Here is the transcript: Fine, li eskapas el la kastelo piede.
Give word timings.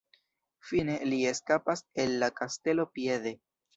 Fine, 0.69 0.95
li 1.11 1.19
eskapas 1.33 1.85
el 2.05 2.17
la 2.25 2.31
kastelo 2.41 2.87
piede. 2.99 3.35